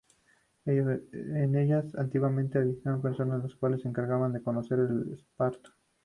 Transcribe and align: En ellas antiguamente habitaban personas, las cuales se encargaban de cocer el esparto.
En 0.65 1.55
ellas 1.55 1.93
antiguamente 1.93 2.57
habitaban 2.57 3.03
personas, 3.03 3.43
las 3.43 3.53
cuales 3.53 3.83
se 3.83 3.87
encargaban 3.89 4.33
de 4.33 4.41
cocer 4.41 4.79
el 4.79 5.13
esparto. 5.13 5.69